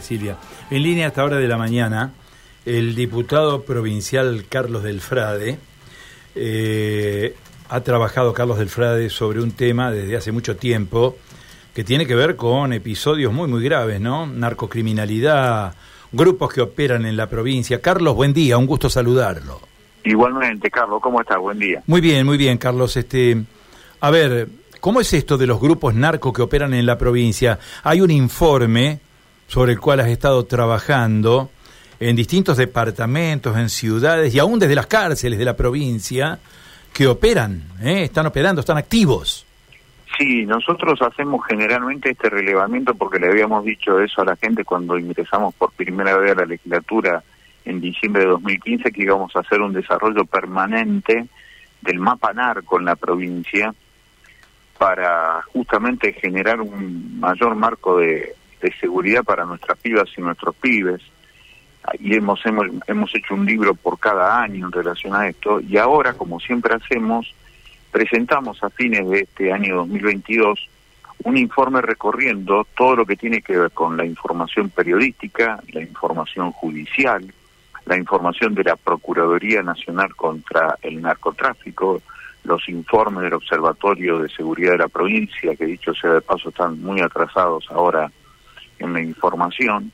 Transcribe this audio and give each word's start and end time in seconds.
Silvia. 0.00 0.36
En 0.70 0.82
línea 0.82 1.06
a 1.06 1.08
esta 1.08 1.24
hora 1.24 1.36
de 1.36 1.48
la 1.48 1.56
mañana, 1.56 2.12
el 2.64 2.94
diputado 2.94 3.62
provincial 3.62 4.44
Carlos 4.48 4.82
Delfrade, 4.82 5.58
eh, 6.34 7.34
ha 7.68 7.80
trabajado 7.80 8.32
Carlos 8.32 8.58
Delfrade 8.58 9.10
sobre 9.10 9.40
un 9.40 9.52
tema 9.52 9.90
desde 9.90 10.16
hace 10.16 10.32
mucho 10.32 10.56
tiempo 10.56 11.16
que 11.74 11.84
tiene 11.84 12.06
que 12.06 12.14
ver 12.14 12.36
con 12.36 12.72
episodios 12.72 13.32
muy, 13.32 13.48
muy 13.48 13.62
graves, 13.62 14.00
¿no? 14.00 14.26
Narcocriminalidad, 14.26 15.74
grupos 16.12 16.52
que 16.52 16.60
operan 16.60 17.06
en 17.06 17.16
la 17.16 17.28
provincia. 17.28 17.80
Carlos, 17.80 18.14
buen 18.14 18.32
día, 18.32 18.58
un 18.58 18.66
gusto 18.66 18.90
saludarlo. 18.90 19.60
Igualmente, 20.04 20.70
Carlos, 20.70 21.00
¿cómo 21.02 21.20
estás? 21.20 21.38
Buen 21.38 21.58
día. 21.58 21.82
Muy 21.86 22.00
bien, 22.00 22.24
muy 22.24 22.36
bien, 22.36 22.58
Carlos. 22.58 22.96
Este, 22.96 23.44
a 24.00 24.10
ver, 24.10 24.48
¿cómo 24.80 25.00
es 25.00 25.12
esto 25.12 25.36
de 25.36 25.46
los 25.46 25.60
grupos 25.60 25.94
narcos 25.94 26.32
que 26.32 26.42
operan 26.42 26.72
en 26.74 26.86
la 26.86 26.96
provincia? 26.96 27.58
Hay 27.82 28.00
un 28.00 28.10
informe 28.10 29.00
sobre 29.48 29.72
el 29.72 29.80
cual 29.80 30.00
has 30.00 30.08
estado 30.08 30.44
trabajando 30.44 31.50
en 31.98 32.14
distintos 32.14 32.56
departamentos, 32.56 33.56
en 33.56 33.68
ciudades 33.68 34.32
y 34.34 34.38
aún 34.38 34.60
desde 34.60 34.76
las 34.76 34.86
cárceles 34.86 35.38
de 35.38 35.44
la 35.44 35.56
provincia 35.56 36.38
que 36.92 37.06
operan, 37.06 37.64
¿eh? 37.82 38.04
están 38.04 38.26
operando, 38.26 38.60
están 38.60 38.78
activos. 38.78 39.44
Sí, 40.16 40.44
nosotros 40.46 41.00
hacemos 41.02 41.44
generalmente 41.46 42.10
este 42.10 42.28
relevamiento 42.28 42.94
porque 42.94 43.18
le 43.18 43.28
habíamos 43.28 43.64
dicho 43.64 44.00
eso 44.00 44.22
a 44.22 44.24
la 44.24 44.36
gente 44.36 44.64
cuando 44.64 44.98
ingresamos 44.98 45.54
por 45.54 45.72
primera 45.72 46.16
vez 46.16 46.32
a 46.32 46.40
la 46.40 46.46
legislatura 46.46 47.22
en 47.64 47.80
diciembre 47.80 48.22
de 48.22 48.28
2015 48.30 48.90
que 48.90 49.02
íbamos 49.02 49.34
a 49.34 49.40
hacer 49.40 49.60
un 49.60 49.72
desarrollo 49.72 50.24
permanente 50.24 51.26
del 51.80 52.00
mapa 52.00 52.32
narco 52.32 52.78
en 52.78 52.86
la 52.86 52.96
provincia 52.96 53.74
para 54.76 55.42
justamente 55.52 56.12
generar 56.12 56.60
un 56.60 57.20
mayor 57.20 57.54
marco 57.54 57.98
de, 57.98 58.34
seguridad 58.80 59.24
para 59.24 59.44
nuestras 59.44 59.78
pibas 59.78 60.08
y 60.16 60.20
nuestros 60.20 60.54
pibes. 60.56 61.00
Y 62.00 62.14
hemos, 62.14 62.44
hemos, 62.44 62.66
hemos 62.86 63.14
hecho 63.14 63.34
un 63.34 63.46
libro 63.46 63.74
por 63.74 63.98
cada 63.98 64.42
año 64.42 64.66
en 64.66 64.72
relación 64.72 65.14
a 65.14 65.28
esto 65.28 65.60
y 65.60 65.78
ahora, 65.78 66.12
como 66.12 66.38
siempre 66.38 66.74
hacemos, 66.74 67.34
presentamos 67.90 68.62
a 68.62 68.70
fines 68.70 69.08
de 69.08 69.20
este 69.20 69.52
año 69.52 69.76
2022 69.76 70.68
un 71.24 71.36
informe 71.36 71.80
recorriendo 71.80 72.66
todo 72.76 72.96
lo 72.96 73.06
que 73.06 73.16
tiene 73.16 73.42
que 73.42 73.56
ver 73.56 73.70
con 73.72 73.96
la 73.96 74.04
información 74.04 74.70
periodística, 74.70 75.60
la 75.72 75.82
información 75.82 76.52
judicial, 76.52 77.24
la 77.86 77.96
información 77.96 78.54
de 78.54 78.64
la 78.64 78.76
Procuraduría 78.76 79.62
Nacional 79.62 80.14
contra 80.14 80.78
el 80.82 81.00
Narcotráfico, 81.00 82.02
los 82.44 82.68
informes 82.68 83.24
del 83.24 83.34
Observatorio 83.34 84.18
de 84.18 84.28
Seguridad 84.28 84.72
de 84.72 84.78
la 84.78 84.88
provincia, 84.88 85.56
que 85.56 85.66
dicho 85.66 85.92
sea 85.94 86.12
de 86.14 86.20
paso 86.20 86.50
están 86.50 86.80
muy 86.80 87.00
atrasados 87.00 87.66
ahora 87.70 88.10
en 88.78 88.92
la 88.92 89.00
información, 89.00 89.92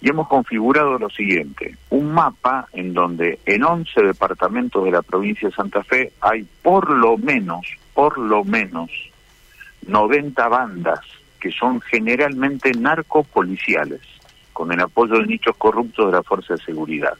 y 0.00 0.10
hemos 0.10 0.26
configurado 0.26 0.98
lo 0.98 1.08
siguiente, 1.10 1.76
un 1.90 2.12
mapa 2.12 2.66
en 2.72 2.92
donde 2.92 3.38
en 3.46 3.62
11 3.62 4.02
departamentos 4.02 4.84
de 4.84 4.90
la 4.90 5.02
provincia 5.02 5.48
de 5.48 5.54
Santa 5.54 5.84
Fe 5.84 6.12
hay 6.20 6.44
por 6.60 6.90
lo 6.90 7.16
menos, 7.16 7.64
por 7.94 8.18
lo 8.18 8.44
menos, 8.44 8.90
90 9.86 10.48
bandas 10.48 11.00
que 11.40 11.52
son 11.52 11.80
generalmente 11.80 12.72
narcopoliciales, 12.72 14.00
con 14.52 14.72
el 14.72 14.80
apoyo 14.80 15.18
de 15.18 15.26
nichos 15.26 15.56
corruptos 15.56 16.06
de 16.06 16.12
la 16.12 16.22
Fuerza 16.22 16.54
de 16.54 16.62
Seguridad. 16.62 17.14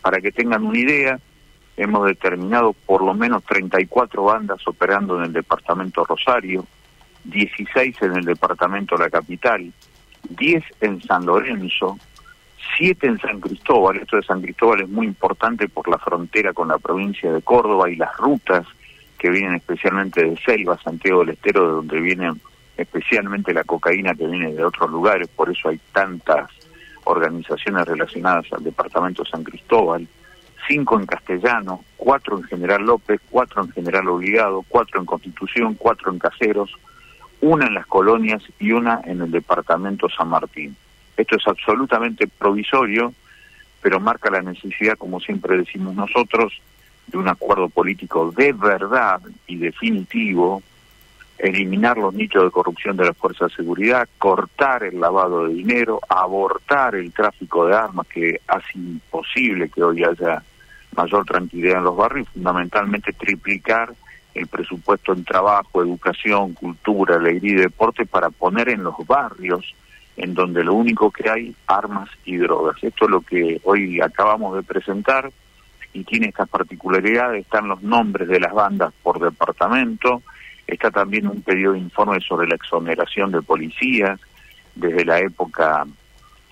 Para 0.00 0.20
que 0.20 0.32
tengan 0.32 0.64
una 0.64 0.78
idea, 0.78 1.18
hemos 1.76 2.06
determinado 2.06 2.72
por 2.72 3.02
lo 3.02 3.14
menos 3.14 3.44
34 3.44 4.24
bandas 4.24 4.66
operando 4.66 5.18
en 5.18 5.24
el 5.24 5.32
departamento 5.32 6.04
Rosario, 6.04 6.66
16 7.24 7.96
en 8.02 8.16
el 8.16 8.24
departamento 8.24 8.96
La 8.96 9.08
Capital, 9.08 9.72
10 10.30 10.64
en 10.80 11.02
San 11.02 11.26
Lorenzo, 11.26 11.98
siete 12.76 13.06
en 13.06 13.18
San 13.18 13.40
Cristóbal. 13.40 13.98
Esto 13.98 14.16
de 14.16 14.22
San 14.22 14.40
Cristóbal 14.40 14.82
es 14.82 14.88
muy 14.88 15.06
importante 15.06 15.68
por 15.68 15.88
la 15.88 15.98
frontera 15.98 16.52
con 16.52 16.68
la 16.68 16.78
provincia 16.78 17.32
de 17.32 17.42
Córdoba 17.42 17.90
y 17.90 17.96
las 17.96 18.16
rutas 18.16 18.66
que 19.18 19.30
vienen 19.30 19.54
especialmente 19.54 20.22
de 20.22 20.36
Selva, 20.38 20.78
Santiago 20.82 21.20
del 21.20 21.30
Estero, 21.30 21.66
de 21.66 21.72
donde 21.74 22.00
viene 22.00 22.32
especialmente 22.76 23.54
la 23.54 23.64
cocaína 23.64 24.14
que 24.14 24.26
viene 24.26 24.52
de 24.52 24.64
otros 24.64 24.90
lugares, 24.90 25.28
por 25.28 25.50
eso 25.50 25.68
hay 25.68 25.78
tantas 25.92 26.50
organizaciones 27.04 27.86
relacionadas 27.86 28.46
al 28.52 28.64
departamento 28.64 29.22
de 29.22 29.30
San 29.30 29.44
Cristóbal, 29.44 30.08
cinco 30.66 30.98
en 30.98 31.06
Castellano, 31.06 31.84
cuatro 31.96 32.38
en 32.38 32.44
General 32.44 32.82
López, 32.82 33.20
cuatro 33.30 33.62
en 33.62 33.70
General 33.72 34.08
Obligado, 34.08 34.64
cuatro 34.68 35.00
en 35.00 35.06
Constitución, 35.06 35.74
cuatro 35.74 36.12
en 36.12 36.18
Caseros, 36.18 36.70
una 37.42 37.66
en 37.66 37.74
las 37.74 37.86
colonias 37.86 38.42
y 38.58 38.72
una 38.72 39.00
en 39.04 39.20
el 39.20 39.30
departamento 39.30 40.08
San 40.08 40.28
Martín. 40.28 40.76
Esto 41.16 41.36
es 41.36 41.46
absolutamente 41.46 42.26
provisorio, 42.26 43.12
pero 43.82 44.00
marca 44.00 44.30
la 44.30 44.40
necesidad, 44.40 44.96
como 44.96 45.20
siempre 45.20 45.58
decimos 45.58 45.94
nosotros, 45.94 46.52
de 47.08 47.18
un 47.18 47.28
acuerdo 47.28 47.68
político 47.68 48.30
de 48.30 48.52
verdad 48.52 49.20
y 49.48 49.56
definitivo, 49.56 50.62
eliminar 51.36 51.98
los 51.98 52.14
nichos 52.14 52.44
de 52.44 52.50
corrupción 52.52 52.96
de 52.96 53.06
las 53.06 53.16
fuerzas 53.16 53.50
de 53.50 53.56
seguridad, 53.56 54.08
cortar 54.18 54.84
el 54.84 55.00
lavado 55.00 55.48
de 55.48 55.54
dinero, 55.54 56.00
abortar 56.08 56.94
el 56.94 57.12
tráfico 57.12 57.66
de 57.66 57.74
armas 57.74 58.06
que 58.06 58.40
hace 58.46 58.78
imposible 58.78 59.68
que 59.68 59.82
hoy 59.82 60.04
haya 60.04 60.44
mayor 60.96 61.24
tranquilidad 61.24 61.78
en 61.78 61.84
los 61.84 61.96
barrios, 61.96 62.28
fundamentalmente 62.28 63.12
triplicar 63.12 63.92
el 64.34 64.46
presupuesto 64.46 65.12
en 65.12 65.24
trabajo, 65.24 65.82
educación, 65.82 66.54
cultura, 66.54 67.16
alegría 67.16 67.52
y 67.52 67.62
deporte 67.62 68.06
para 68.06 68.30
poner 68.30 68.68
en 68.70 68.82
los 68.82 68.94
barrios 69.06 69.74
en 70.16 70.34
donde 70.34 70.64
lo 70.64 70.74
único 70.74 71.10
que 71.10 71.28
hay 71.28 71.54
armas 71.66 72.08
y 72.24 72.36
drogas. 72.36 72.76
Esto 72.82 73.06
es 73.06 73.10
lo 73.10 73.20
que 73.22 73.60
hoy 73.64 74.00
acabamos 74.00 74.56
de 74.56 74.62
presentar 74.62 75.30
y 75.92 76.04
tiene 76.04 76.28
estas 76.28 76.48
particularidades, 76.48 77.42
están 77.42 77.68
los 77.68 77.82
nombres 77.82 78.28
de 78.28 78.40
las 78.40 78.52
bandas 78.52 78.92
por 79.02 79.20
departamento, 79.20 80.22
está 80.66 80.90
también 80.90 81.26
un 81.26 81.42
pedido 81.42 81.72
de 81.72 81.80
informe 81.80 82.20
sobre 82.20 82.46
la 82.46 82.54
exoneración 82.54 83.32
de 83.32 83.42
policías 83.42 84.18
desde 84.74 85.04
la 85.04 85.18
época 85.18 85.86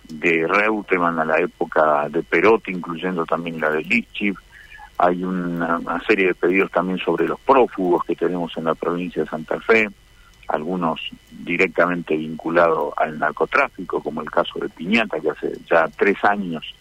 de 0.08 0.46
Reutemann 0.46 1.18
a 1.20 1.24
la 1.24 1.38
época 1.38 2.08
de 2.08 2.22
Perotti, 2.22 2.72
incluyendo 2.72 3.24
también 3.24 3.60
la 3.60 3.70
de 3.70 3.82
Lichiv. 3.82 4.36
Hay 5.02 5.24
una, 5.24 5.78
una 5.78 6.00
serie 6.00 6.28
de 6.28 6.34
pedidos 6.34 6.70
también 6.70 6.98
sobre 6.98 7.26
los 7.26 7.40
prófugos 7.40 8.04
que 8.04 8.14
tenemos 8.14 8.56
en 8.56 8.64
la 8.64 8.74
provincia 8.74 9.22
de 9.22 9.28
Santa 9.28 9.58
Fe 9.60 9.88
algunos 10.50 11.00
directamente 11.30 12.16
vinculados 12.16 12.92
al 12.96 13.18
narcotráfico, 13.18 14.02
como 14.02 14.20
el 14.20 14.30
caso 14.30 14.58
de 14.58 14.68
Piñata, 14.68 15.20
que 15.20 15.30
hace 15.30 15.52
ya 15.70 15.88
tres 15.96 16.16
años 16.24 16.74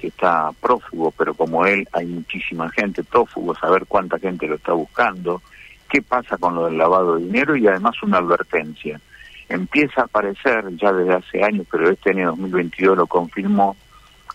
que 0.00 0.08
está 0.08 0.50
prófugo, 0.60 1.12
pero 1.16 1.34
como 1.34 1.66
él 1.66 1.86
hay 1.92 2.06
muchísima 2.06 2.70
gente 2.70 3.02
prófugo, 3.02 3.54
saber 3.56 3.86
cuánta 3.86 4.18
gente 4.18 4.46
lo 4.46 4.54
está 4.54 4.72
buscando, 4.72 5.42
qué 5.88 6.00
pasa 6.00 6.36
con 6.38 6.54
lo 6.54 6.66
del 6.66 6.78
lavado 6.78 7.16
de 7.16 7.24
dinero 7.24 7.56
y 7.56 7.66
además 7.66 8.00
una 8.02 8.18
advertencia. 8.18 9.00
Empieza 9.48 10.02
a 10.02 10.04
aparecer 10.04 10.64
ya 10.76 10.92
desde 10.92 11.14
hace 11.14 11.42
años, 11.42 11.66
pero 11.70 11.90
este 11.90 12.10
año 12.10 12.28
2022 12.28 12.98
lo 12.98 13.06
confirmó, 13.08 13.76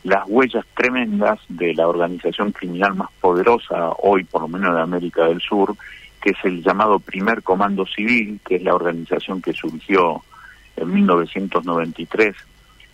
las 0.04 0.24
huellas 0.28 0.66
tremendas 0.76 1.40
de 1.48 1.74
la 1.74 1.88
organización 1.88 2.52
criminal 2.52 2.96
más 2.96 3.10
poderosa 3.22 3.92
hoy, 4.00 4.24
por 4.26 4.42
lo 4.42 4.48
menos 4.48 4.76
de 4.76 4.82
América 4.82 5.26
del 5.26 5.42
Sur, 5.42 5.76
que 6.22 6.32
es 6.32 6.38
el 6.44 6.64
llamado 6.64 7.00
Primer 7.00 7.44
Comando 7.44 7.86
Civil, 7.86 8.40
que 8.46 8.56
es 8.56 8.64
la 8.64 8.76
organización 8.76 9.42
que 9.42 9.54
surgió 9.54 10.24
en 10.76 10.94
1993 10.94 12.36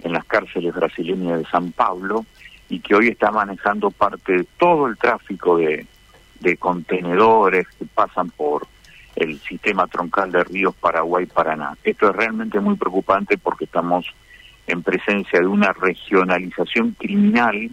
en 0.04 0.14
las 0.14 0.26
cárceles 0.26 0.74
brasileñas 0.74 1.40
de 1.40 1.46
San 1.46 1.72
Pablo 1.72 2.26
y 2.70 2.80
que 2.80 2.96
hoy 2.96 3.10
está 3.10 3.32
manejando 3.32 3.92
parte 3.92 4.34
de 4.34 4.48
todo 4.58 4.88
el 4.88 4.98
tráfico 4.98 5.58
de, 5.58 5.86
contenedores 6.58 7.68
que 7.78 7.86
pasan 7.86 8.30
por 8.30 8.66
el 9.16 9.40
sistema 9.40 9.88
troncal 9.88 10.32
de 10.32 10.44
ríos 10.44 10.74
Paraguay-Paraná. 10.76 11.78
Esto 11.84 12.10
es 12.10 12.16
realmente 12.16 12.60
muy 12.60 12.76
preocupante 12.76 13.38
porque 13.38 13.66
estamos 13.66 14.06
en 14.70 14.84
presencia 14.84 15.40
de 15.40 15.48
una 15.48 15.74
regionalización 15.74 16.96
criminal 16.98 17.70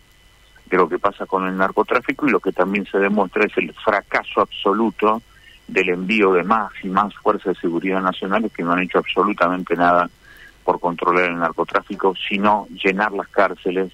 de 0.67 0.77
lo 0.77 0.89
que 0.89 0.99
pasa 0.99 1.27
con 1.27 1.47
el 1.47 1.57
narcotráfico 1.57 2.27
y 2.27 2.31
lo 2.31 2.41
que 2.41 2.53
también 2.53 2.87
se 2.91 2.99
demuestra 2.99 3.45
es 3.45 3.57
el 3.57 3.73
fracaso 3.75 4.41
absoluto 4.41 5.23
del 5.69 5.91
envío 5.91 6.33
de 6.33 6.43
más 6.43 6.73
y 6.83 6.89
más 6.89 7.15
fuerzas 7.17 7.55
de 7.55 7.61
seguridad 7.61 8.01
nacionales 8.01 8.53
que 8.53 8.63
no 8.63 8.73
han 8.73 8.83
hecho 8.83 8.99
absolutamente 8.99 9.77
nada 9.77 10.09
por 10.65 10.81
controlar 10.81 11.31
el 11.31 11.39
narcotráfico, 11.39 12.15
sino 12.29 12.67
llenar 12.83 13.13
las 13.13 13.29
cárceles 13.29 13.93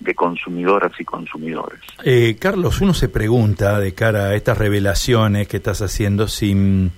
de 0.00 0.14
consumidoras 0.14 0.92
y 0.98 1.04
consumidores. 1.04 1.80
Eh, 2.04 2.36
Carlos, 2.38 2.80
uno 2.80 2.94
se 2.94 3.08
pregunta 3.08 3.78
de 3.78 3.94
cara 3.94 4.26
a 4.26 4.34
estas 4.34 4.58
revelaciones 4.58 5.48
que 5.48 5.58
estás 5.58 5.82
haciendo 5.82 6.28
si 6.28 6.54
mm, 6.54 6.90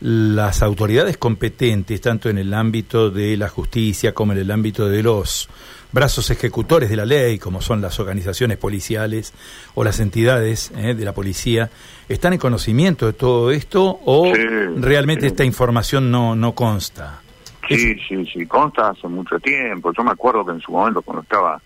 las 0.00 0.62
autoridades 0.62 1.18
competentes, 1.18 2.00
tanto 2.00 2.30
en 2.30 2.38
el 2.38 2.54
ámbito 2.54 3.10
de 3.10 3.36
la 3.36 3.48
justicia 3.48 4.14
como 4.14 4.32
en 4.32 4.38
el 4.38 4.50
ámbito 4.50 4.88
de 4.88 5.02
los 5.02 5.48
brazos 5.92 6.30
ejecutores 6.30 6.88
de 6.88 6.96
la 6.96 7.04
ley, 7.04 7.38
como 7.38 7.60
son 7.60 7.80
las 7.80 7.98
organizaciones 8.00 8.56
policiales 8.56 9.34
o 9.74 9.84
las 9.84 10.00
entidades 10.00 10.72
eh, 10.76 10.94
de 10.94 11.04
la 11.04 11.12
policía, 11.12 11.70
¿están 12.08 12.32
en 12.32 12.38
conocimiento 12.38 13.06
de 13.06 13.12
todo 13.12 13.50
esto 13.50 14.00
o 14.04 14.32
realmente 14.76 15.26
esta 15.26 15.44
información 15.44 16.10
no, 16.10 16.34
no 16.34 16.54
consta? 16.54 17.20
Sí, 17.68 17.96
sí, 18.08 18.24
sí, 18.26 18.46
consta 18.46 18.90
hace 18.90 19.06
mucho 19.06 19.38
tiempo. 19.38 19.92
Yo 19.92 20.02
me 20.02 20.10
acuerdo 20.10 20.44
que 20.44 20.52
en 20.52 20.60
su 20.60 20.72
momento 20.72 21.02
cuando 21.02 21.22
estaba 21.22 21.60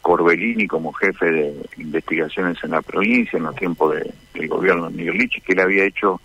Corbellini 0.00 0.66
como 0.66 0.92
jefe 0.92 1.30
de 1.30 1.54
investigaciones 1.78 2.56
en 2.62 2.70
la 2.70 2.82
provincia 2.82 3.36
en 3.36 3.44
los 3.44 3.54
tiempos 3.54 3.94
de, 3.94 4.12
del 4.34 4.48
gobierno 4.48 4.88
de 4.88 4.96
Miguel 4.96 5.18
Lich, 5.18 5.42
que 5.42 5.52
él 5.52 5.60
había 5.60 5.84
hecho 5.84 6.20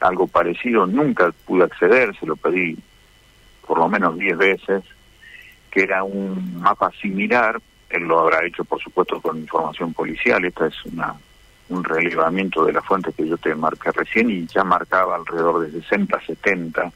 algo 0.00 0.26
parecido, 0.26 0.86
nunca 0.86 1.32
pude 1.46 1.64
acceder, 1.64 2.16
se 2.18 2.26
lo 2.26 2.36
pedí 2.36 2.76
por 3.66 3.78
lo 3.78 3.88
menos 3.88 4.18
10 4.18 4.36
veces, 4.36 4.84
que 5.70 5.82
era 5.82 6.04
un 6.04 6.60
mapa 6.60 6.90
similar, 7.00 7.60
él 7.90 8.02
lo 8.02 8.20
habrá 8.20 8.44
hecho 8.44 8.64
por 8.64 8.80
supuesto 8.80 9.20
con 9.20 9.38
información 9.38 9.92
policial, 9.92 10.44
esta 10.44 10.66
es 10.66 10.84
una 10.86 11.14
un 11.68 11.82
relevamiento 11.82 12.64
de 12.64 12.72
la 12.72 12.82
fuente 12.82 13.12
que 13.12 13.26
yo 13.26 13.38
te 13.38 13.54
marqué 13.54 13.90
recién 13.90 14.30
y 14.30 14.46
ya 14.46 14.64
marcaba 14.64 15.16
alrededor 15.16 15.66
de 15.66 15.80
60, 15.80 16.20
70 16.20 16.92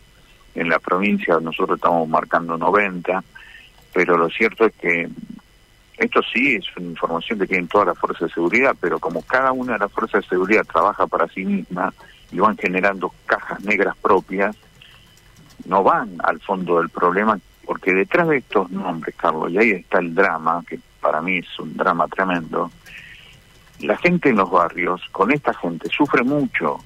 en 0.55 0.69
la 0.69 0.79
provincia, 0.79 1.39
nosotros 1.41 1.79
estamos 1.79 2.09
marcando 2.09 2.59
90, 2.59 3.23
pero 3.93 4.19
lo 4.19 4.29
cierto 4.29 4.67
es 4.67 4.75
que 4.75 5.09
esto 5.97 6.21
sí 6.33 6.57
es 6.57 6.65
una 6.77 6.87
información 6.87 7.39
que 7.39 7.47
tienen 7.47 7.69
todas 7.69 7.89
las 7.89 7.99
fuerzas 7.99 8.29
de 8.29 8.35
seguridad, 8.35 8.77
pero 8.81 8.99
como 8.99 9.23
cada 9.23 9.53
una 9.53 9.75
de 9.75 9.79
las 9.81 9.93
fuerzas 9.93 10.23
de 10.23 10.29
seguridad 10.29 10.65
trabaja 10.65 11.07
para 11.07 11.29
sí 11.29 11.45
misma 11.45 11.93
y 12.31 12.39
van 12.39 12.57
generando 12.57 13.13
cajas 13.27 13.61
negras 13.65 13.97
propias, 13.97 14.57
no 15.67 15.83
van 15.83 16.17
al 16.23 16.41
fondo 16.41 16.79
del 16.79 16.89
problema, 16.89 17.39
porque 17.65 17.93
detrás 17.93 18.29
de 18.29 18.39
estos 18.39 18.71
nombres, 18.71 19.15
Carlos, 19.17 19.51
y 19.53 19.59
ahí 19.59 19.71
está 19.73 19.99
el 19.99 20.15
drama, 20.15 20.63
que 20.67 20.79
para 21.01 21.21
mí 21.21 21.39
es 21.39 21.59
un 21.59 21.77
drama 21.77 22.07
tremendo, 22.09 22.71
la 23.81 23.97
gente 23.97 24.31
en 24.31 24.37
los 24.37 24.51
barrios, 24.51 25.03
con 25.13 25.31
esta 25.31 25.55
gente, 25.55 25.89
sufre 25.89 26.25
mucho. 26.25 26.79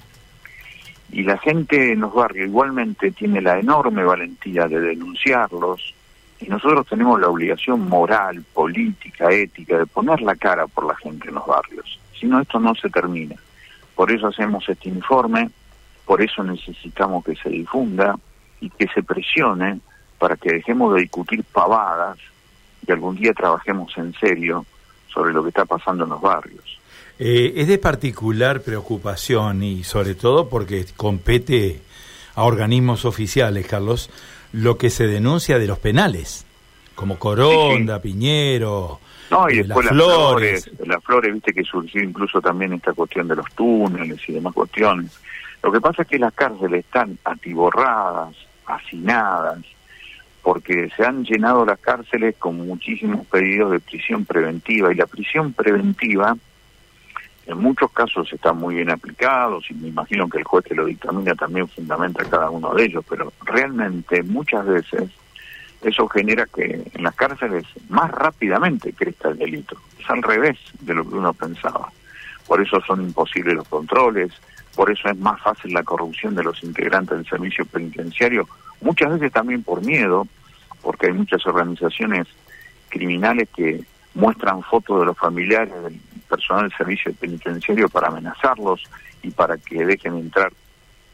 Y 1.11 1.23
la 1.23 1.37
gente 1.37 1.93
en 1.93 2.01
los 2.01 2.13
barrios 2.13 2.47
igualmente 2.47 3.11
tiene 3.11 3.41
la 3.41 3.59
enorme 3.59 4.03
valentía 4.03 4.67
de 4.67 4.79
denunciarlos, 4.79 5.93
y 6.39 6.47
nosotros 6.47 6.85
tenemos 6.87 7.19
la 7.21 7.29
obligación 7.29 7.87
moral, 7.87 8.43
política, 8.53 9.31
ética 9.31 9.77
de 9.77 9.85
poner 9.85 10.21
la 10.21 10.35
cara 10.35 10.67
por 10.67 10.85
la 10.85 10.95
gente 10.97 11.29
en 11.29 11.35
los 11.35 11.47
barrios. 11.47 11.99
Si 12.19 12.25
no, 12.25 12.41
esto 12.41 12.59
no 12.59 12.75
se 12.75 12.89
termina. 12.89 13.35
Por 13.95 14.11
eso 14.11 14.27
hacemos 14.27 14.67
este 14.67 14.89
informe, 14.89 15.49
por 16.05 16.21
eso 16.21 16.43
necesitamos 16.43 17.23
que 17.23 17.35
se 17.35 17.49
difunda 17.49 18.17
y 18.59 18.69
que 18.69 18.87
se 18.87 19.03
presione 19.03 19.79
para 20.17 20.35
que 20.35 20.53
dejemos 20.53 20.95
de 20.95 21.01
discutir 21.01 21.43
pavadas 21.43 22.17
y 22.85 22.91
algún 22.91 23.15
día 23.15 23.33
trabajemos 23.33 23.97
en 23.97 24.13
serio 24.13 24.65
sobre 25.13 25.33
lo 25.33 25.43
que 25.43 25.49
está 25.49 25.65
pasando 25.65 26.03
en 26.05 26.09
los 26.09 26.21
barrios. 26.21 26.79
Eh, 27.19 27.53
es 27.57 27.67
de 27.67 27.77
particular 27.77 28.61
preocupación 28.61 29.63
y 29.63 29.83
sobre 29.83 30.15
todo 30.15 30.49
porque 30.49 30.85
compete 30.97 31.81
a 32.35 32.43
organismos 32.43 33.05
oficiales, 33.05 33.67
Carlos, 33.67 34.09
lo 34.51 34.77
que 34.77 34.89
se 34.89 35.07
denuncia 35.07 35.59
de 35.59 35.67
los 35.67 35.79
penales, 35.79 36.45
como 36.95 37.19
Coronda, 37.19 38.01
Piñero, 38.01 38.99
no, 39.29 39.49
y 39.49 39.57
después 39.57 39.85
las, 39.85 39.95
flores. 39.95 40.71
Las 40.85 41.03
flores, 41.03 41.33
viste 41.33 41.53
que 41.53 41.63
surgió 41.63 42.03
incluso 42.03 42.41
también 42.41 42.73
esta 42.73 42.93
cuestión 42.93 43.27
de 43.27 43.35
los 43.35 43.45
túneles 43.55 44.19
y 44.27 44.33
demás 44.33 44.53
cuestiones. 44.53 45.19
Lo 45.61 45.71
que 45.71 45.81
pasa 45.81 46.01
es 46.01 46.07
que 46.07 46.19
las 46.19 46.33
cárceles 46.33 46.85
están 46.85 47.17
atiborradas, 47.23 48.35
hacinadas, 48.65 49.59
porque 50.41 50.89
se 50.95 51.05
han 51.05 51.23
llenado 51.23 51.65
las 51.65 51.79
cárceles 51.79 52.35
con 52.37 52.67
muchísimos 52.67 53.25
pedidos 53.27 53.71
de 53.71 53.79
prisión 53.79 54.25
preventiva 54.25 54.91
y 54.91 54.95
la 54.95 55.05
prisión 55.05 55.53
preventiva 55.53 56.35
en 57.45 57.57
muchos 57.57 57.91
casos 57.91 58.31
está 58.31 58.53
muy 58.53 58.75
bien 58.75 58.89
aplicado, 58.89 59.59
y 59.69 59.73
me 59.73 59.89
imagino 59.89 60.29
que 60.29 60.37
el 60.37 60.43
juez 60.45 60.63
que 60.63 60.75
lo 60.75 60.85
dictamina 60.85 61.35
también 61.35 61.67
fundamenta 61.67 62.23
cada 62.25 62.49
uno 62.49 62.73
de 62.73 62.85
ellos, 62.85 63.03
pero 63.09 63.33
realmente 63.43 64.23
muchas 64.23 64.65
veces 64.65 65.09
eso 65.83 66.07
genera 66.07 66.45
que 66.45 66.83
en 66.93 67.03
las 67.03 67.15
cárceles 67.15 67.65
más 67.89 68.09
rápidamente 68.11 68.93
crezca 68.93 69.29
el 69.29 69.37
delito. 69.37 69.77
Es 69.99 70.09
al 70.09 70.23
revés 70.23 70.57
de 70.79 70.93
lo 70.93 71.07
que 71.07 71.15
uno 71.15 71.33
pensaba. 71.33 71.91
Por 72.47 72.61
eso 72.61 72.81
son 72.81 73.01
imposibles 73.01 73.55
los 73.55 73.67
controles, 73.67 74.31
por 74.75 74.91
eso 74.91 75.09
es 75.09 75.17
más 75.17 75.41
fácil 75.41 75.73
la 75.73 75.83
corrupción 75.83 76.35
de 76.35 76.43
los 76.43 76.63
integrantes 76.63 77.17
del 77.17 77.27
servicio 77.27 77.65
penitenciario, 77.65 78.47
muchas 78.81 79.11
veces 79.11 79.31
también 79.31 79.63
por 79.63 79.85
miedo, 79.85 80.27
porque 80.81 81.07
hay 81.07 81.13
muchas 81.13 81.45
organizaciones 81.45 82.27
criminales 82.89 83.47
que 83.55 83.83
muestran 84.13 84.61
fotos 84.63 84.99
de 84.99 85.05
los 85.05 85.17
familiares 85.17 85.73
del 85.83 85.99
personal 86.29 86.69
del 86.69 86.77
servicio 86.77 87.13
penitenciario 87.13 87.89
para 87.89 88.07
amenazarlos 88.07 88.83
y 89.21 89.31
para 89.31 89.57
que 89.57 89.85
dejen 89.85 90.17
entrar 90.17 90.51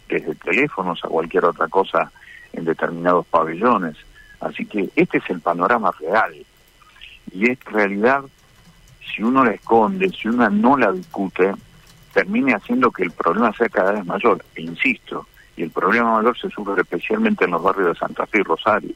desde 0.07 0.35
teléfonos 0.35 0.99
a 1.03 1.07
cualquier 1.07 1.45
otra 1.45 1.67
cosa 1.67 2.11
en 2.53 2.65
determinados 2.65 3.25
pabellones. 3.27 3.95
Así 4.39 4.65
que 4.65 4.89
este 4.95 5.17
es 5.17 5.29
el 5.29 5.41
panorama 5.41 5.91
real. 5.99 6.33
Y 7.31 7.49
esta 7.49 7.71
realidad, 7.71 8.23
si 9.13 9.21
uno 9.23 9.43
la 9.43 9.51
esconde, 9.51 10.09
si 10.09 10.27
uno 10.27 10.49
no 10.49 10.77
la 10.77 10.91
discute, 10.91 11.53
termine 12.13 12.53
haciendo 12.53 12.91
que 12.91 13.03
el 13.03 13.11
problema 13.11 13.53
sea 13.53 13.69
cada 13.69 13.91
vez 13.91 14.05
mayor. 14.05 14.43
E 14.55 14.61
insisto, 14.61 15.27
y 15.55 15.63
el 15.63 15.71
problema 15.71 16.13
mayor 16.13 16.37
se 16.37 16.49
sufre 16.49 16.81
especialmente 16.81 17.45
en 17.45 17.51
los 17.51 17.61
barrios 17.61 17.93
de 17.93 17.99
Santa 17.99 18.25
Fe 18.25 18.39
y 18.39 18.43
Rosario. 18.43 18.93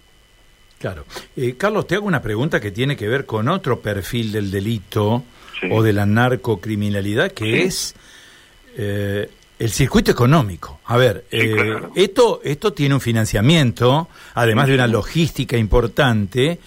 Claro. 0.79 1.05
Eh, 1.35 1.55
Carlos, 1.57 1.87
te 1.87 1.95
hago 1.95 2.07
una 2.07 2.21
pregunta 2.21 2.59
que 2.59 2.71
tiene 2.71 2.97
que 2.97 3.07
ver 3.07 3.25
con 3.25 3.47
otro 3.47 3.79
perfil 3.79 4.31
del 4.31 4.51
delito 4.51 5.23
o 5.71 5.81
de 5.81 5.93
la 5.93 6.05
narcocriminalidad, 6.05 7.31
que 7.31 7.63
es 7.63 7.95
eh, 8.75 9.29
el 9.63 9.69
circuito 9.69 10.11
económico. 10.11 10.81
A 10.87 10.97
ver, 10.97 11.23
eh, 11.31 11.81
esto, 11.95 12.41
esto 12.43 12.73
tiene 12.73 12.95
un 12.95 13.01
financiamiento, 13.01 14.09
además 14.33 14.67
de 14.67 14.75
una 14.75 14.87
logística 14.87 15.55
importante, 15.55 16.59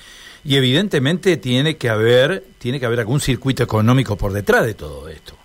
y 0.42 0.56
evidentemente 0.56 1.36
tiene 1.36 1.76
que 1.76 1.90
haber, 1.90 2.42
tiene 2.58 2.80
que 2.80 2.86
haber 2.86 3.00
algún 3.00 3.20
circuito 3.20 3.62
económico 3.62 4.16
por 4.16 4.32
detrás 4.32 4.64
de 4.64 4.72
todo 4.72 5.10
esto. 5.10 5.36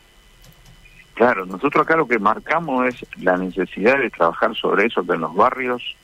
Claro, 1.14 1.46
nosotros 1.46 1.84
acá 1.84 1.98
lo 1.98 2.08
que 2.08 2.20
marcamos 2.20 2.88
es 2.88 3.06
la 3.22 3.36
necesidad 3.36 4.00
de 4.00 4.10
trabajar 4.10 4.56
sobre 4.56 4.86
eso, 4.86 5.06
que 5.06 5.14
en 5.14 5.22
los 5.22 5.36
barrios 5.36 5.98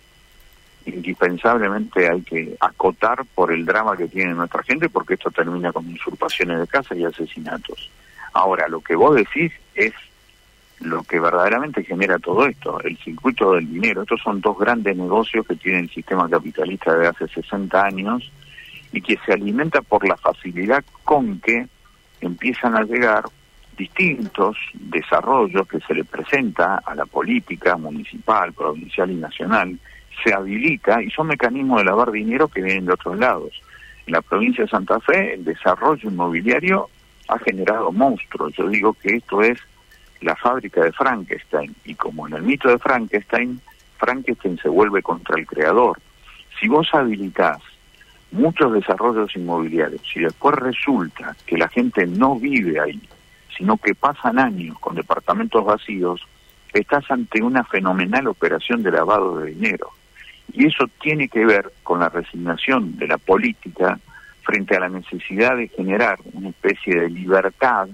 indispensablemente 0.85 2.09
hay 2.09 2.23
que 2.23 2.57
acotar 2.59 3.23
por 3.33 3.53
el 3.53 3.65
drama 3.65 3.95
que 3.95 4.09
tiene 4.09 4.33
nuestra 4.33 4.63
gente, 4.63 4.89
porque 4.89 5.13
esto 5.13 5.31
termina 5.31 5.71
con 5.71 5.87
usurpaciones 5.93 6.59
de 6.59 6.67
casa 6.67 6.93
y 6.93 7.05
asesinatos. 7.05 7.89
Ahora, 8.33 8.67
lo 8.67 8.81
que 8.81 8.95
vos 8.95 9.15
decís 9.15 9.53
es 9.75 9.93
lo 10.79 11.03
que 11.03 11.19
verdaderamente 11.19 11.83
genera 11.83 12.19
todo 12.19 12.45
esto, 12.45 12.79
el 12.81 12.97
circuito 12.97 13.53
del 13.53 13.71
dinero. 13.71 14.03
Estos 14.03 14.21
son 14.21 14.41
dos 14.41 14.57
grandes 14.57 14.95
negocios 14.95 15.45
que 15.47 15.55
tiene 15.55 15.79
el 15.79 15.89
sistema 15.89 16.29
capitalista 16.29 16.95
de 16.95 17.07
hace 17.07 17.27
60 17.27 17.83
años 17.83 18.31
y 18.91 19.01
que 19.01 19.17
se 19.25 19.33
alimenta 19.33 19.81
por 19.81 20.07
la 20.07 20.15
facilidad 20.17 20.83
con 21.03 21.39
que 21.39 21.67
empiezan 22.21 22.75
a 22.75 22.83
llegar 22.83 23.25
distintos 23.77 24.57
desarrollos 24.73 25.67
que 25.67 25.79
se 25.81 25.93
le 25.93 26.03
presenta 26.03 26.81
a 26.83 26.95
la 26.95 27.05
política 27.05 27.77
municipal, 27.77 28.53
provincial 28.53 29.11
y 29.11 29.15
nacional 29.15 29.79
se 30.23 30.33
habilita 30.33 31.01
y 31.01 31.11
son 31.11 31.27
mecanismos 31.27 31.79
de 31.79 31.85
lavar 31.85 32.11
dinero 32.11 32.47
que 32.47 32.61
vienen 32.61 32.85
de 32.85 32.93
otros 32.93 33.17
lados. 33.17 33.61
En 34.05 34.13
la 34.13 34.21
provincia 34.21 34.63
de 34.63 34.69
Santa 34.69 34.99
Fe 34.99 35.35
el 35.35 35.43
desarrollo 35.43 36.09
inmobiliario 36.09 36.89
ha 37.27 37.37
generado 37.39 37.91
monstruos. 37.91 38.53
Yo 38.53 38.67
digo 38.67 38.93
que 38.93 39.17
esto 39.17 39.41
es 39.41 39.59
la 40.21 40.35
fábrica 40.35 40.83
de 40.83 40.91
Frankenstein 40.91 41.75
y 41.85 41.95
como 41.95 42.27
en 42.27 42.33
el 42.33 42.43
mito 42.43 42.69
de 42.69 42.79
Frankenstein, 42.79 43.59
Frankenstein 43.97 44.57
se 44.57 44.69
vuelve 44.69 45.01
contra 45.01 45.37
el 45.37 45.45
creador. 45.45 45.99
Si 46.59 46.67
vos 46.67 46.87
habilitás 46.93 47.59
muchos 48.31 48.73
desarrollos 48.73 49.35
inmobiliarios 49.35 50.01
y 50.15 50.21
después 50.21 50.55
resulta 50.55 51.35
que 51.45 51.57
la 51.57 51.67
gente 51.67 52.05
no 52.05 52.35
vive 52.35 52.79
ahí, 52.79 53.01
sino 53.55 53.77
que 53.77 53.95
pasan 53.95 54.39
años 54.39 54.77
con 54.79 54.95
departamentos 54.95 55.63
vacíos, 55.63 56.21
estás 56.73 57.09
ante 57.09 57.41
una 57.41 57.63
fenomenal 57.63 58.27
operación 58.27 58.83
de 58.83 58.91
lavado 58.91 59.39
de 59.39 59.51
dinero. 59.51 59.91
Y 60.53 60.67
eso 60.67 60.85
tiene 61.01 61.27
que 61.27 61.45
ver 61.45 61.71
con 61.83 61.99
la 61.99 62.09
resignación 62.09 62.97
de 62.97 63.07
la 63.07 63.17
política 63.17 63.99
frente 64.43 64.75
a 64.75 64.81
la 64.81 64.89
necesidad 64.89 65.57
de 65.57 65.67
generar 65.67 66.19
una 66.33 66.49
especie 66.49 67.01
de 67.01 67.09
libertad 67.09 67.89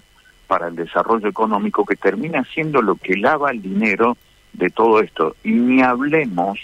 para 0.47 0.67
el 0.67 0.75
desarrollo 0.75 1.27
económico 1.27 1.85
que 1.85 1.95
termina 1.95 2.43
siendo 2.53 2.81
lo 2.81 2.95
que 2.95 3.15
lava 3.15 3.51
el 3.51 3.61
dinero 3.61 4.17
de 4.53 4.69
todo 4.69 4.99
esto. 4.99 5.35
Y 5.43 5.51
ni 5.51 5.81
hablemos 5.81 6.59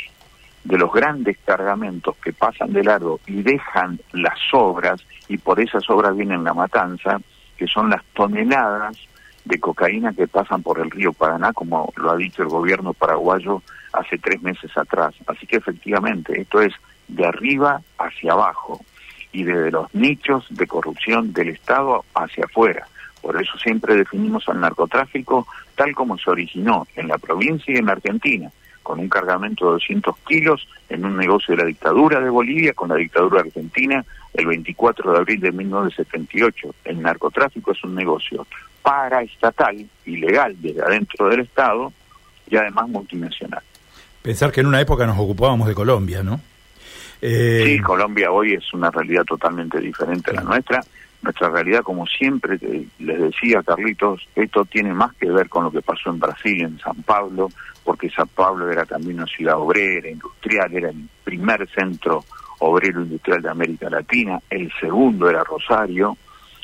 de 0.64 0.78
los 0.78 0.92
grandes 0.92 1.38
cargamentos 1.46 2.16
que 2.18 2.34
pasan 2.34 2.74
de 2.74 2.84
largo 2.84 3.20
y 3.26 3.42
dejan 3.42 4.00
las 4.12 4.40
obras, 4.54 5.04
y 5.28 5.38
por 5.38 5.60
esas 5.60 5.90
obras 5.90 6.16
vienen 6.16 6.44
la 6.44 6.54
matanza, 6.54 7.20
que 7.58 7.68
son 7.68 7.90
las 7.90 8.04
toneladas 8.14 8.98
de 9.46 9.60
cocaína 9.60 10.14
que 10.14 10.28
pasan 10.28 10.62
por 10.62 10.80
el 10.80 10.92
río 10.92 11.14
Paraná, 11.14 11.54
como 11.54 11.92
lo 11.96 12.12
ha 12.12 12.16
dicho 12.16 12.44
el 12.44 12.50
gobierno 12.50 12.94
paraguayo 12.94 13.62
hace 13.94 14.18
tres 14.18 14.42
meses 14.42 14.72
atrás. 14.78 15.16
Así 15.28 15.48
que 15.48 15.58
efectivamente, 15.58 16.40
esto 16.40 16.62
es 16.62 16.74
de 17.08 17.26
arriba 17.26 17.82
hacia 17.98 18.34
abajo 18.34 18.80
y 19.32 19.44
desde 19.44 19.72
los 19.72 19.94
nichos 19.94 20.46
de 20.50 20.68
corrupción 20.68 21.34
del 21.34 21.50
Estado 21.50 22.06
hacia 22.14 22.46
afuera. 22.46 22.88
Por 23.22 23.42
eso 23.42 23.58
siempre 23.58 23.96
definimos 23.96 24.48
al 24.50 24.60
narcotráfico 24.62 25.48
tal 25.76 25.94
como 25.94 26.18
se 26.18 26.30
originó 26.30 26.88
en 26.96 27.08
la 27.08 27.18
provincia 27.18 27.74
y 27.74 27.78
en 27.78 27.86
la 27.86 27.94
Argentina, 27.94 28.52
con 28.84 29.00
un 29.00 29.10
cargamento 29.10 29.66
de 29.66 29.72
200 29.74 30.18
kilos 30.28 30.68
en 30.90 31.06
un 31.06 31.16
negocio 31.16 31.56
de 31.56 31.62
la 31.62 31.68
dictadura 31.68 32.20
de 32.20 32.30
Bolivia 32.30 32.74
con 32.74 32.90
la 32.90 32.96
dictadura 32.96 33.42
argentina 33.42 34.04
el 34.34 34.46
24 34.46 35.12
de 35.12 35.18
abril 35.18 35.40
de 35.40 35.52
1978. 35.52 36.76
El 36.86 37.02
narcotráfico 37.02 37.72
es 37.72 37.84
un 37.84 37.96
negocio 37.96 38.46
paraestatal, 38.82 39.86
ilegal 40.06 40.56
desde 40.60 40.82
adentro 40.82 41.28
del 41.30 41.42
Estado 41.42 41.92
y 42.50 42.56
además 42.58 42.90
multinacional. 42.90 43.62
Pensar 44.22 44.52
que 44.52 44.62
en 44.62 44.68
una 44.68 44.82
época 44.82 45.06
nos 45.06 45.18
ocupábamos 45.18 45.68
de 45.68 45.74
Colombia, 45.74 46.24
¿no? 46.24 46.42
Eh... 47.22 47.64
Sí, 47.66 47.80
Colombia 47.80 48.32
hoy 48.32 48.54
es 48.54 48.74
una 48.74 48.90
realidad 48.92 49.24
totalmente 49.26 49.80
diferente 49.80 50.32
a 50.32 50.36
la 50.36 50.42
nuestra 50.42 50.82
nuestra 51.22 51.50
realidad, 51.50 51.84
como 51.84 52.06
siempre 52.06 52.58
les 53.00 53.20
decía 53.20 53.62
Carlitos, 53.64 54.28
esto 54.36 54.66
tiene 54.66 54.94
más 54.94 55.14
que 55.16 55.30
ver 55.30 55.50
con 55.50 55.66
lo 55.66 55.72
que 55.72 55.82
pasó 55.82 56.10
en 56.10 56.20
Brasil, 56.20 56.62
en 56.62 56.80
San 56.80 57.04
Pablo, 57.04 57.50
porque 57.84 58.10
San 58.10 58.28
Pablo 58.28 58.72
era 58.72 58.86
también 58.86 59.18
una 59.18 59.26
ciudad 59.26 59.58
obrera, 59.58 60.10
industrial, 60.10 60.74
era 60.74 60.90
el 60.90 61.10
primer 61.24 61.68
centro 61.70 62.24
obrero 62.60 63.02
industrial 63.02 63.42
de 63.42 63.50
América 63.50 63.90
Latina, 63.90 64.40
el 64.50 64.72
segundo 64.80 65.30
era 65.30 65.44
Rosario, 65.44 66.18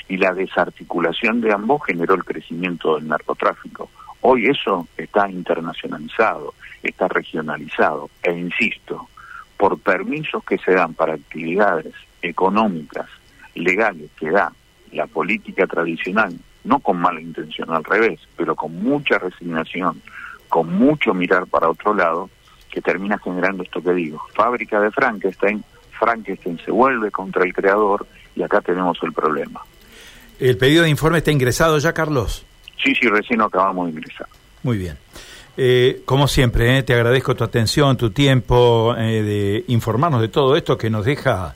y 0.07 0.17
la 0.17 0.33
desarticulación 0.33 1.41
de 1.41 1.51
ambos 1.51 1.81
generó 1.85 2.13
el 2.13 2.23
crecimiento 2.23 2.95
del 2.95 3.07
narcotráfico. 3.07 3.89
Hoy 4.21 4.45
eso 4.45 4.87
está 4.97 5.29
internacionalizado, 5.29 6.53
está 6.83 7.07
regionalizado, 7.07 8.09
e 8.21 8.31
insisto, 8.31 9.09
por 9.57 9.79
permisos 9.79 10.43
que 10.43 10.57
se 10.59 10.73
dan 10.73 10.93
para 10.93 11.15
actividades 11.15 11.93
económicas 12.21 13.07
legales 13.55 14.09
que 14.19 14.29
da 14.29 14.51
la 14.91 15.07
política 15.07 15.67
tradicional, 15.67 16.37
no 16.63 16.79
con 16.79 16.97
mala 16.97 17.21
intención, 17.21 17.71
al 17.71 17.83
revés, 17.83 18.19
pero 18.35 18.55
con 18.55 18.75
mucha 18.83 19.17
resignación, 19.17 20.01
con 20.49 20.73
mucho 20.77 21.13
mirar 21.13 21.47
para 21.47 21.69
otro 21.69 21.93
lado, 21.93 22.29
que 22.69 22.81
termina 22.81 23.17
generando 23.19 23.63
esto 23.63 23.81
que 23.81 23.93
digo, 23.93 24.21
fábrica 24.33 24.79
de 24.79 24.91
Frankenstein, 24.91 25.63
Frankenstein 25.97 26.59
se 26.63 26.71
vuelve 26.71 27.09
contra 27.11 27.43
el 27.43 27.53
creador 27.53 28.05
y 28.35 28.43
acá 28.43 28.61
tenemos 28.61 28.97
el 29.01 29.13
problema. 29.13 29.61
¿El 30.39 30.57
pedido 30.57 30.83
de 30.83 30.89
informe 30.89 31.19
está 31.19 31.31
ingresado 31.31 31.77
ya, 31.77 31.93
Carlos? 31.93 32.45
Sí, 32.83 32.93
sí, 32.99 33.07
recién 33.07 33.39
lo 33.39 33.45
acabamos 33.45 33.87
de 33.87 33.93
ingresar. 33.93 34.27
Muy 34.63 34.77
bien. 34.77 34.97
Eh, 35.57 36.01
como 36.03 36.27
siempre, 36.27 36.77
eh, 36.77 36.83
te 36.83 36.93
agradezco 36.93 37.35
tu 37.35 37.45
atención, 37.45 37.95
tu 37.95 38.09
tiempo 38.09 38.93
eh, 38.97 39.21
de 39.23 39.63
informarnos 39.67 40.19
de 40.19 40.27
todo 40.27 40.57
esto 40.57 40.77
que 40.77 40.89
nos 40.89 41.05
deja 41.05 41.55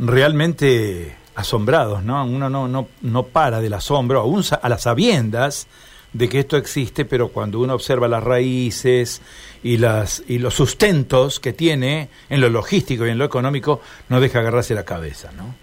realmente 0.00 1.14
asombrados, 1.34 2.02
¿no? 2.02 2.24
Uno 2.24 2.50
no, 2.50 2.68
no, 2.68 2.88
no 3.02 3.22
para 3.24 3.60
del 3.60 3.74
asombro, 3.74 4.20
aún 4.20 4.42
a 4.60 4.68
las 4.68 4.82
sabiendas 4.82 5.68
de 6.12 6.28
que 6.28 6.40
esto 6.40 6.56
existe, 6.56 7.04
pero 7.04 7.28
cuando 7.28 7.60
uno 7.60 7.74
observa 7.74 8.08
las 8.08 8.24
raíces 8.24 9.22
y, 9.62 9.76
las, 9.76 10.24
y 10.26 10.38
los 10.38 10.54
sustentos 10.54 11.38
que 11.38 11.52
tiene 11.52 12.08
en 12.28 12.40
lo 12.40 12.48
logístico 12.48 13.06
y 13.06 13.10
en 13.10 13.18
lo 13.18 13.24
económico, 13.24 13.80
no 14.08 14.20
deja 14.20 14.40
agarrarse 14.40 14.74
la 14.74 14.84
cabeza, 14.84 15.30
¿no? 15.36 15.54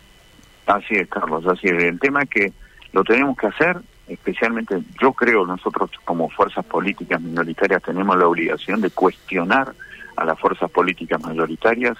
Así 0.67 0.95
es, 0.95 1.07
Carlos, 1.09 1.45
así 1.47 1.67
es. 1.67 1.83
El 1.83 1.99
tema 1.99 2.23
es 2.23 2.29
que 2.29 2.53
lo 2.93 3.03
tenemos 3.03 3.37
que 3.37 3.47
hacer, 3.47 3.77
especialmente 4.07 4.79
yo 5.01 5.11
creo 5.13 5.45
nosotros 5.45 5.89
como 6.05 6.29
fuerzas 6.29 6.65
políticas 6.65 7.21
minoritarias 7.21 7.83
tenemos 7.83 8.17
la 8.17 8.27
obligación 8.27 8.81
de 8.81 8.89
cuestionar 8.89 9.73
a 10.15 10.25
las 10.25 10.39
fuerzas 10.39 10.71
políticas 10.71 11.21
mayoritarias 11.21 11.97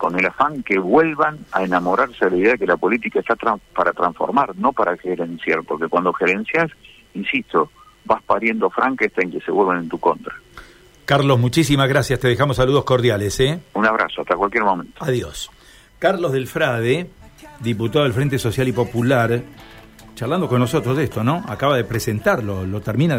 con 0.00 0.18
el 0.18 0.24
afán 0.24 0.62
que 0.62 0.78
vuelvan 0.78 1.40
a 1.52 1.62
enamorarse 1.62 2.24
de 2.24 2.30
la 2.30 2.36
idea 2.38 2.52
de 2.52 2.58
que 2.58 2.66
la 2.66 2.78
política 2.78 3.20
está 3.20 3.36
para 3.76 3.92
transformar, 3.92 4.56
no 4.56 4.72
para 4.72 4.96
gerenciar, 4.96 5.62
porque 5.62 5.88
cuando 5.88 6.10
gerencias, 6.14 6.70
insisto, 7.12 7.70
vas 8.06 8.22
pariendo 8.22 8.72
en 8.82 8.96
que 8.96 9.40
se 9.40 9.50
vuelvan 9.50 9.82
en 9.82 9.90
tu 9.90 9.98
contra. 9.98 10.34
Carlos, 11.04 11.38
muchísimas 11.38 11.86
gracias, 11.86 12.18
te 12.18 12.28
dejamos 12.28 12.56
saludos 12.56 12.84
cordiales. 12.84 13.38
¿eh? 13.40 13.60
Un 13.74 13.84
abrazo, 13.84 14.22
hasta 14.22 14.36
cualquier 14.36 14.64
momento. 14.64 15.04
Adiós. 15.04 15.50
Carlos 15.98 16.32
del 16.32 16.46
Frade, 16.46 17.10
diputado 17.58 18.04
del 18.04 18.14
Frente 18.14 18.38
Social 18.38 18.68
y 18.68 18.72
Popular, 18.72 19.42
charlando 20.14 20.48
con 20.48 20.60
nosotros 20.60 20.96
de 20.96 21.04
esto, 21.04 21.22
¿no? 21.22 21.44
Acaba 21.46 21.76
de 21.76 21.84
presentarlo, 21.84 22.64
lo 22.64 22.80
termina 22.80 23.18